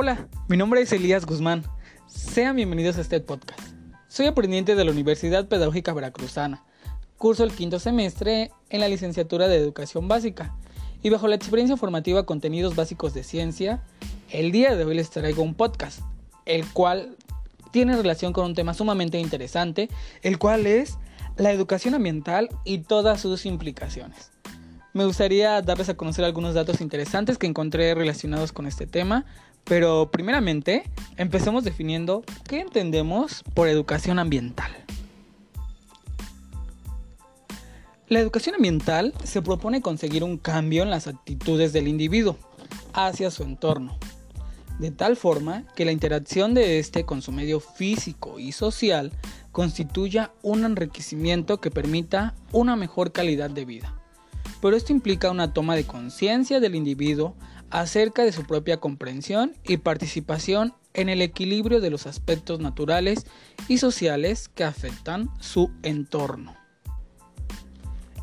[0.00, 1.64] Hola, mi nombre es Elías Guzmán.
[2.06, 3.60] Sean bienvenidos a este podcast.
[4.06, 6.62] Soy aprendiente de la Universidad Pedagógica Veracruzana.
[7.16, 10.54] Curso el quinto semestre en la licenciatura de Educación Básica.
[11.02, 13.82] Y bajo la experiencia formativa Contenidos Básicos de Ciencia,
[14.30, 16.02] el día de hoy les traigo un podcast,
[16.46, 17.16] el cual
[17.72, 19.88] tiene relación con un tema sumamente interesante,
[20.22, 20.96] el cual es
[21.36, 24.30] la educación ambiental y todas sus implicaciones.
[24.94, 29.26] Me gustaría darles a conocer algunos datos interesantes que encontré relacionados con este tema,
[29.68, 30.84] pero primeramente
[31.18, 34.70] empecemos definiendo qué entendemos por educación ambiental.
[38.08, 42.38] La educación ambiental se propone conseguir un cambio en las actitudes del individuo
[42.94, 43.98] hacia su entorno,
[44.78, 49.12] de tal forma que la interacción de éste con su medio físico y social
[49.52, 53.94] constituya un enriquecimiento que permita una mejor calidad de vida.
[54.62, 57.34] Pero esto implica una toma de conciencia del individuo
[57.70, 63.26] acerca de su propia comprensión y participación en el equilibrio de los aspectos naturales
[63.68, 66.56] y sociales que afectan su entorno.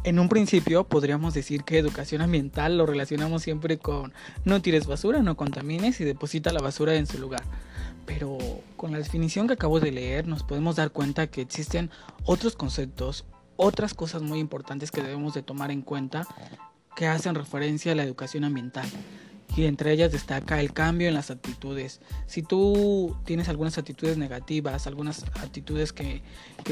[0.03, 5.23] En un principio podríamos decir que educación ambiental lo relacionamos siempre con no tires basura,
[5.23, 7.41] no contamines y deposita la basura en su lugar.
[8.05, 8.37] Pero
[8.77, 11.89] con la definición que acabo de leer nos podemos dar cuenta que existen
[12.23, 16.27] otros conceptos, otras cosas muy importantes que debemos de tomar en cuenta
[16.95, 18.85] que hacen referencia a la educación ambiental
[19.55, 22.01] y entre ellas destaca el cambio en las actitudes.
[22.27, 26.21] Si tú tienes algunas actitudes negativas, algunas actitudes que,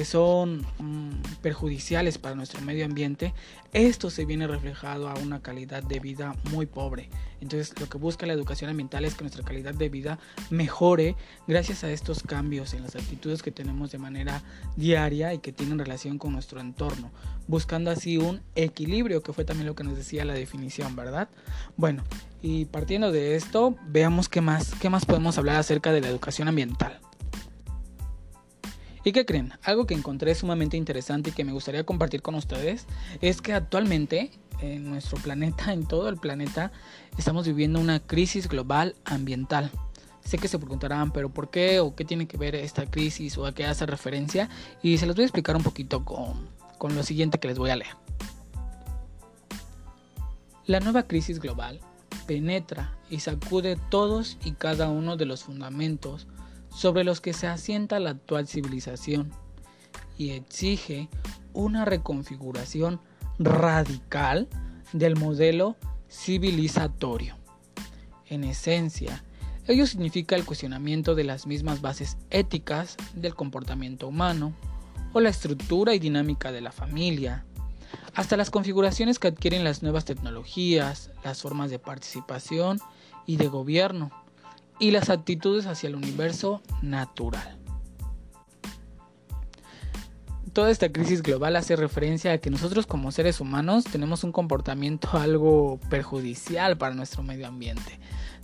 [0.03, 3.33] son mm, perjudiciales para nuestro medio ambiente,
[3.71, 7.09] esto se viene reflejado a una calidad de vida muy pobre.
[7.39, 11.15] Entonces lo que busca la educación ambiental es que nuestra calidad de vida mejore
[11.47, 14.43] gracias a estos cambios en las actitudes que tenemos de manera
[14.75, 17.11] diaria y que tienen relación con nuestro entorno,
[17.47, 21.29] buscando así un equilibrio, que fue también lo que nos decía la definición, ¿verdad?
[21.77, 22.03] Bueno,
[22.43, 26.49] y partiendo de esto, veamos qué más, qué más podemos hablar acerca de la educación
[26.49, 26.99] ambiental.
[29.05, 29.53] ¿Y qué creen?
[29.63, 32.85] Algo que encontré sumamente interesante y que me gustaría compartir con ustedes
[33.21, 36.73] es que actualmente en nuestro planeta, en todo el planeta,
[37.17, 39.71] estamos viviendo una crisis global ambiental.
[40.25, 43.45] Sé que se preguntarán, pero ¿por qué o qué tiene que ver esta crisis o
[43.45, 44.49] a qué hace referencia?
[44.81, 47.69] Y se los voy a explicar un poquito con, con lo siguiente que les voy
[47.69, 47.95] a leer.
[50.65, 51.79] La nueva crisis global
[52.25, 56.27] penetra y sacude todos y cada uno de los fundamentos
[56.69, 59.31] sobre los que se asienta la actual civilización
[60.17, 61.09] y exige
[61.53, 62.99] una reconfiguración
[63.39, 64.47] radical
[64.91, 65.75] del modelo
[66.09, 67.37] civilizatorio.
[68.27, 69.23] En esencia,
[69.67, 74.53] ello significa el cuestionamiento de las mismas bases éticas del comportamiento humano
[75.13, 77.45] o la estructura y dinámica de la familia,
[78.15, 82.79] hasta las configuraciones que adquieren las nuevas tecnologías, las formas de participación
[83.25, 84.11] y de gobierno,
[84.79, 87.57] y las actitudes hacia el universo natural.
[90.51, 95.09] Toda esta crisis global hace referencia a que nosotros como seres humanos tenemos un comportamiento
[95.13, 97.99] algo perjudicial para nuestro medio ambiente.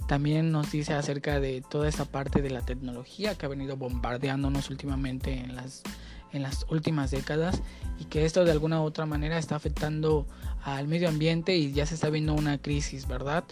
[0.07, 4.71] También nos dice acerca de toda esa parte de la tecnología que ha venido bombardeándonos
[4.71, 5.83] últimamente en las
[6.31, 7.61] en las últimas décadas
[7.99, 10.27] y que esto de alguna u otra manera está afectando
[10.63, 13.43] al medio ambiente y ya se está viendo una crisis, ¿verdad?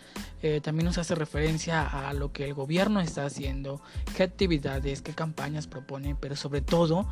[0.42, 3.82] Eh, también nos hace referencia a lo que el gobierno está haciendo,
[4.16, 7.08] qué actividades, qué campañas propone, pero sobre todo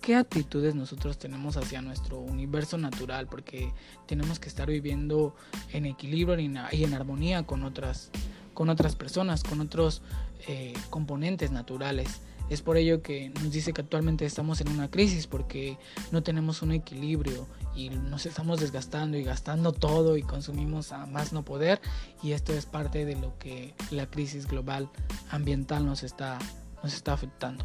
[0.00, 3.72] qué actitudes nosotros tenemos hacia nuestro universo natural, porque
[4.06, 5.34] tenemos que estar viviendo
[5.72, 6.38] en equilibrio
[6.72, 8.10] y en armonía con otras,
[8.54, 10.02] con otras personas, con otros
[10.48, 12.20] eh, componentes naturales.
[12.50, 15.78] Es por ello que nos dice que actualmente estamos en una crisis porque
[16.10, 17.46] no tenemos un equilibrio
[17.76, 21.80] y nos estamos desgastando y gastando todo y consumimos a más no poder
[22.24, 24.90] y esto es parte de lo que la crisis global
[25.30, 26.38] ambiental nos está,
[26.82, 27.64] nos está afectando.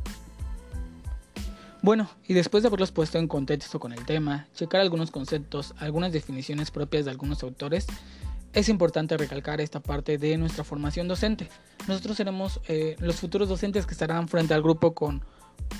[1.81, 6.11] Bueno, y después de haberlos puesto en contexto con el tema, checar algunos conceptos, algunas
[6.11, 7.85] definiciones propias de algunos autores,
[8.55, 11.49] es importante recalcar esta parte de nuestra formación docente.
[11.87, 15.21] Nosotros seremos eh, los futuros docentes que estarán frente al grupo con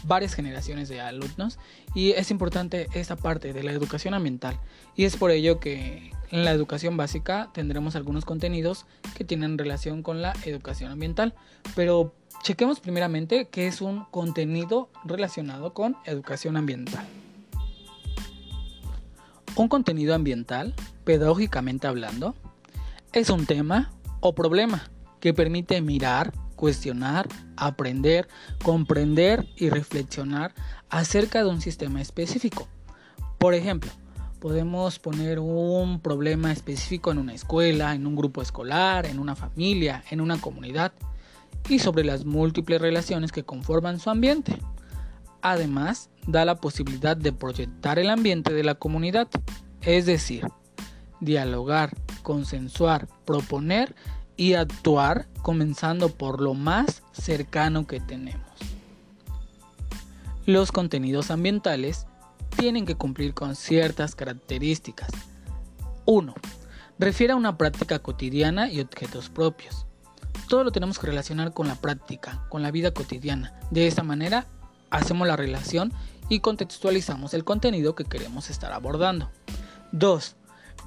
[0.04, 1.57] varias generaciones de alumnos
[1.94, 4.60] y es importante esta parte de la educación ambiental.
[4.95, 8.86] Y es por ello que en la educación básica tendremos algunos contenidos
[9.16, 11.33] que tienen relación con la educación ambiental.
[11.75, 12.13] Pero
[12.44, 17.06] chequemos primeramente qué es un contenido relacionado con educación ambiental.
[19.56, 20.74] Un contenido ambiental
[21.06, 22.36] pedagógicamente hablando
[23.16, 24.92] es un tema o problema
[25.22, 28.28] que permite mirar, cuestionar, aprender,
[28.62, 30.54] comprender y reflexionar
[30.90, 32.68] acerca de un sistema específico.
[33.38, 33.90] Por ejemplo,
[34.42, 40.04] podemos poner un problema específico en una escuela, en un grupo escolar, en una familia,
[40.12, 40.92] en una comunidad.
[41.68, 44.60] y sobre las múltiples relaciones que conforman su ambiente.
[45.42, 49.30] Además, da la posibilidad de proyectar el ambiente de la comunidad,
[49.82, 50.46] es decir,
[51.20, 53.96] dialogar, consensuar, proponer
[54.38, 58.46] y actuar comenzando por lo más cercano que tenemos.
[60.46, 62.06] Los contenidos ambientales
[62.58, 65.10] tienen que cumplir con ciertas características.
[66.06, 66.34] 1.
[67.00, 69.86] Refiere a una práctica cotidiana y objetos propios.
[70.48, 73.60] Todo lo tenemos que relacionar con la práctica, con la vida cotidiana.
[73.72, 74.46] De esta manera
[74.92, 75.92] hacemos la relación
[76.30, 79.32] y contextualizamos el contenido que queremos estar abordando.
[79.92, 80.36] 2.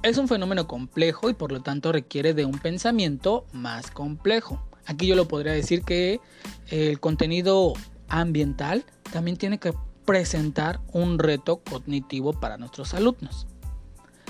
[0.01, 4.63] Es un fenómeno complejo y por lo tanto requiere de un pensamiento más complejo.
[4.85, 6.21] Aquí yo lo podría decir que
[6.67, 7.73] el contenido
[8.07, 9.73] ambiental también tiene que
[10.05, 13.45] presentar un reto cognitivo para nuestros alumnos.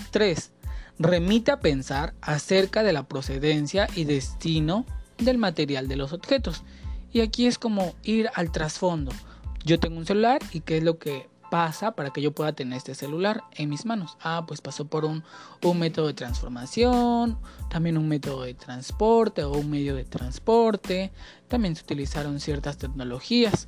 [0.09, 0.51] 3.
[0.97, 4.87] Remite a pensar acerca de la procedencia y destino
[5.19, 6.63] del material de los objetos.
[7.13, 9.11] Y aquí es como ir al trasfondo.
[9.63, 12.77] Yo tengo un celular y qué es lo que pasa para que yo pueda tener
[12.77, 14.17] este celular en mis manos.
[14.21, 15.23] Ah, pues pasó por un,
[15.63, 17.37] un, método de transformación,
[17.69, 21.11] también un método de transporte o un medio de transporte.
[21.47, 23.67] También se utilizaron ciertas tecnologías.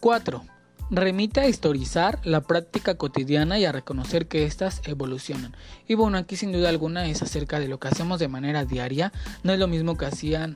[0.00, 0.44] 4.
[0.88, 5.56] Remite a historizar la práctica cotidiana y a reconocer que éstas evolucionan.
[5.88, 9.12] Y bueno, aquí sin duda alguna es acerca de lo que hacemos de manera diaria.
[9.42, 10.54] No es lo mismo que hacían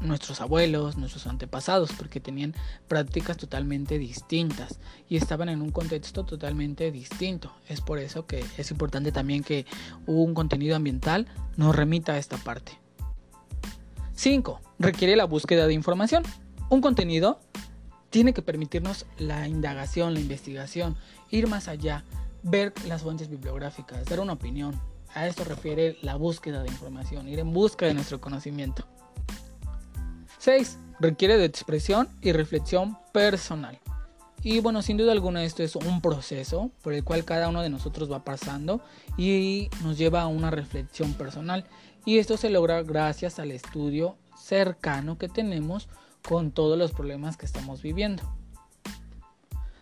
[0.00, 2.54] nuestros abuelos, nuestros antepasados, porque tenían
[2.86, 4.78] prácticas totalmente distintas
[5.08, 7.52] y estaban en un contexto totalmente distinto.
[7.68, 9.66] Es por eso que es importante también que
[10.06, 12.78] un contenido ambiental nos remita a esta parte.
[14.14, 14.60] 5.
[14.78, 16.24] Requiere la búsqueda de información.
[16.70, 17.40] Un contenido
[18.10, 20.96] tiene que permitirnos la indagación, la investigación,
[21.30, 22.04] ir más allá,
[22.42, 24.80] ver las fuentes bibliográficas, dar una opinión.
[25.14, 28.86] A esto refiere la búsqueda de información, ir en busca de nuestro conocimiento.
[30.48, 30.78] 6.
[30.98, 33.78] Requiere de expresión y reflexión personal.
[34.42, 37.68] Y bueno, sin duda alguna esto es un proceso por el cual cada uno de
[37.68, 38.80] nosotros va pasando
[39.18, 41.66] y nos lleva a una reflexión personal.
[42.06, 45.90] Y esto se logra gracias al estudio cercano que tenemos
[46.26, 48.22] con todos los problemas que estamos viviendo.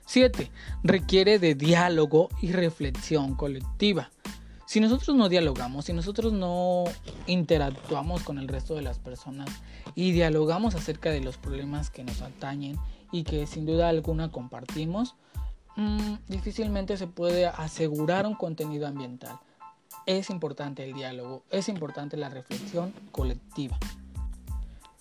[0.06, 0.50] 7.
[0.82, 4.10] Requiere de diálogo y reflexión colectiva.
[4.66, 6.84] Si nosotros no dialogamos, si nosotros no
[7.28, 9.48] interactuamos con el resto de las personas
[9.94, 12.76] y dialogamos acerca de los problemas que nos atañen
[13.12, 15.14] y que sin duda alguna compartimos,
[15.76, 19.38] mm, difícilmente se puede asegurar un contenido ambiental.
[20.04, 23.78] Es importante el diálogo, es importante la reflexión colectiva.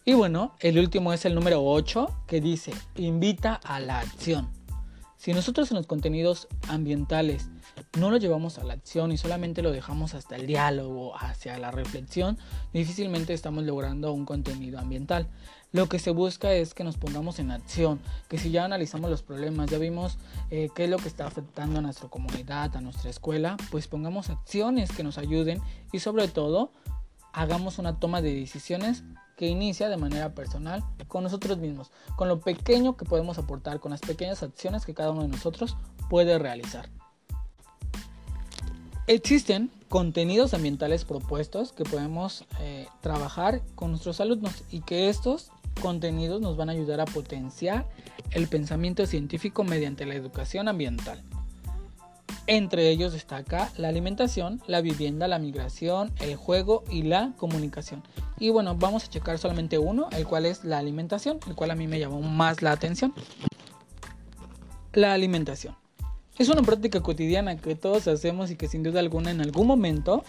[0.05, 4.47] Y bueno, el último es el número 8 que dice, invita a la acción.
[5.17, 7.49] Si nosotros en los contenidos ambientales
[7.95, 11.71] no lo llevamos a la acción y solamente lo dejamos hasta el diálogo, hacia la
[11.71, 12.37] reflexión,
[12.73, 15.27] difícilmente estamos logrando un contenido ambiental.
[15.71, 17.99] Lo que se busca es que nos pongamos en acción,
[18.29, 20.17] que si ya analizamos los problemas, ya vimos
[20.49, 24.29] eh, qué es lo que está afectando a nuestra comunidad, a nuestra escuela, pues pongamos
[24.29, 25.61] acciones que nos ayuden
[25.91, 26.71] y sobre todo
[27.33, 29.03] hagamos una toma de decisiones
[29.35, 33.91] que inicia de manera personal con nosotros mismos, con lo pequeño que podemos aportar, con
[33.91, 35.75] las pequeñas acciones que cada uno de nosotros
[36.09, 36.89] puede realizar.
[39.07, 46.41] Existen contenidos ambientales propuestos que podemos eh, trabajar con nuestros alumnos y que estos contenidos
[46.41, 47.87] nos van a ayudar a potenciar
[48.31, 51.21] el pensamiento científico mediante la educación ambiental.
[52.47, 58.01] Entre ellos destaca la alimentación, la vivienda, la migración, el juego y la comunicación.
[58.39, 61.75] Y bueno, vamos a checar solamente uno, el cual es la alimentación, el cual a
[61.75, 63.13] mí me llamó más la atención.
[64.93, 65.75] La alimentación.
[66.37, 70.21] Es una práctica cotidiana que todos hacemos y que sin duda alguna en algún momento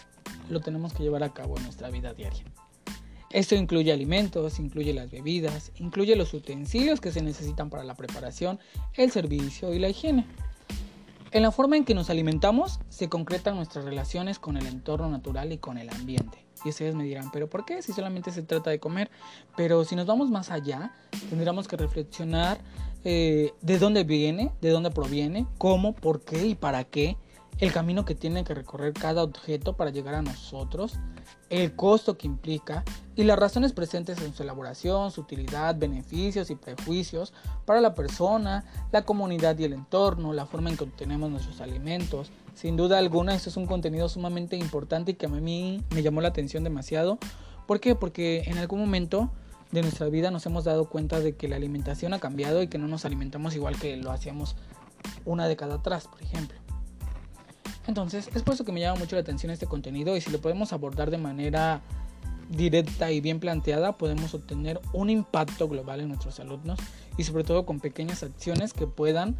[0.48, 2.44] lo tenemos que llevar a cabo en nuestra vida diaria.
[3.30, 8.60] Esto incluye alimentos, incluye las bebidas, incluye los utensilios que se necesitan para la preparación,
[8.94, 10.26] el servicio y la higiene.
[11.32, 15.52] En la forma en que nos alimentamos se concretan nuestras relaciones con el entorno natural
[15.52, 16.45] y con el ambiente.
[16.66, 17.80] Y ustedes me dirán, pero ¿por qué?
[17.80, 19.08] Si solamente se trata de comer.
[19.56, 20.92] Pero si nos vamos más allá,
[21.30, 22.58] tendríamos que reflexionar
[23.04, 27.16] eh, de dónde viene, de dónde proviene, cómo, por qué y para qué
[27.58, 30.98] el camino que tiene que recorrer cada objeto para llegar a nosotros,
[31.48, 32.84] el costo que implica
[33.14, 37.32] y las razones presentes en su elaboración, su utilidad, beneficios y prejuicios
[37.64, 42.30] para la persona, la comunidad y el entorno, la forma en que obtenemos nuestros alimentos.
[42.54, 46.20] Sin duda alguna, esto es un contenido sumamente importante y que a mí me llamó
[46.20, 47.18] la atención demasiado.
[47.66, 47.94] ¿Por qué?
[47.94, 49.30] Porque en algún momento
[49.72, 52.78] de nuestra vida nos hemos dado cuenta de que la alimentación ha cambiado y que
[52.78, 54.56] no nos alimentamos igual que lo hacíamos
[55.24, 56.65] una década atrás, por ejemplo.
[57.86, 60.40] Entonces, es por eso que me llama mucho la atención este contenido y si lo
[60.40, 61.80] podemos abordar de manera
[62.50, 66.78] directa y bien planteada podemos obtener un impacto global en nuestros alumnos
[67.16, 69.36] y sobre todo con pequeñas acciones que puedan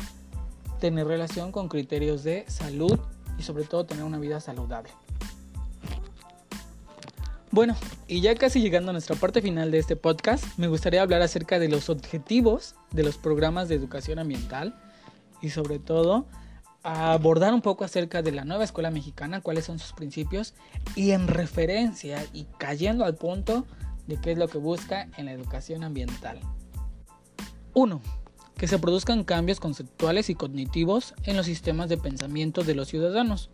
[0.81, 2.99] tener relación con criterios de salud
[3.39, 4.91] y sobre todo tener una vida saludable.
[7.51, 7.75] Bueno,
[8.07, 11.59] y ya casi llegando a nuestra parte final de este podcast, me gustaría hablar acerca
[11.59, 14.79] de los objetivos de los programas de educación ambiental
[15.41, 16.27] y sobre todo
[16.87, 20.55] abordar un poco acerca de la nueva escuela mexicana, cuáles son sus principios
[20.95, 23.67] y en referencia y cayendo al punto
[24.07, 26.39] de qué es lo que busca en la educación ambiental.
[27.75, 28.01] 1.
[28.57, 33.51] Que se produzcan cambios conceptuales y cognitivos en los sistemas de pensamiento de los ciudadanos,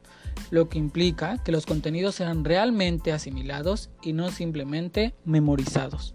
[0.51, 6.15] lo que implica que los contenidos sean realmente asimilados y no simplemente memorizados.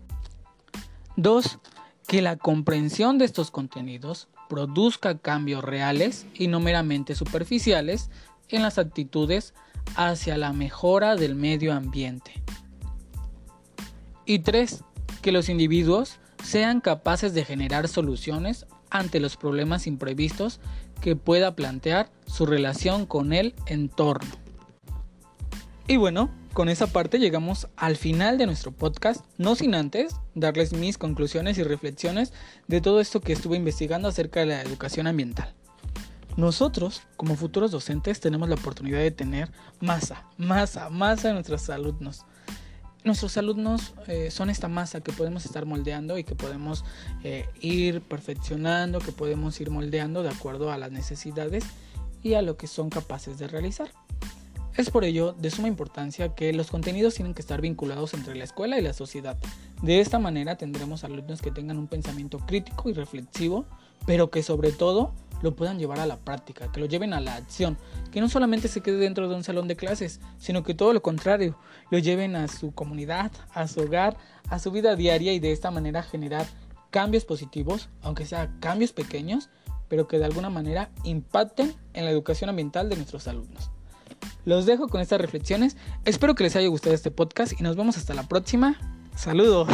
[1.15, 1.57] 2.
[2.07, 8.09] Que la comprensión de estos contenidos produzca cambios reales y no meramente superficiales
[8.49, 9.53] en las actitudes
[9.95, 12.31] hacia la mejora del medio ambiente.
[14.25, 14.83] Y tres,
[15.21, 20.59] que los individuos sean capaces de generar soluciones ante los problemas imprevistos
[21.01, 24.31] que pueda plantear su relación con el entorno.
[25.87, 30.73] Y bueno, con esa parte llegamos al final de nuestro podcast, no sin antes darles
[30.73, 32.33] mis conclusiones y reflexiones
[32.67, 35.53] de todo esto que estuve investigando acerca de la educación ambiental.
[36.35, 42.25] Nosotros, como futuros docentes, tenemos la oportunidad de tener masa, masa, masa en nuestros alumnos.
[43.03, 46.83] Nuestros alumnos eh, son esta masa que podemos estar moldeando y que podemos
[47.23, 51.65] eh, ir perfeccionando, que podemos ir moldeando de acuerdo a las necesidades
[52.23, 53.91] y a lo que son capaces de realizar.
[54.77, 58.43] Es por ello de suma importancia que los contenidos tienen que estar vinculados entre la
[58.43, 59.35] escuela y la sociedad.
[59.81, 63.65] De esta manera tendremos alumnos que tengan un pensamiento crítico y reflexivo,
[64.05, 67.37] pero que sobre todo lo puedan llevar a la práctica, que lo lleven a la
[67.37, 67.75] acción,
[68.11, 71.01] que no solamente se quede dentro de un salón de clases, sino que todo lo
[71.01, 71.57] contrario,
[71.89, 74.15] lo lleven a su comunidad, a su hogar,
[74.47, 76.45] a su vida diaria y de esta manera generar
[76.91, 79.49] cambios positivos, aunque sean cambios pequeños,
[79.87, 83.71] pero que de alguna manera impacten en la educación ambiental de nuestros alumnos.
[84.47, 85.75] Los dejo con estas reflexiones.
[86.05, 88.77] Espero que les haya gustado este podcast y nos vemos hasta la próxima.
[89.13, 89.67] Saludos.